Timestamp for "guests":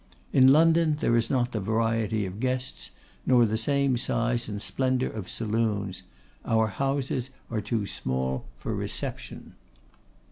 2.39-2.89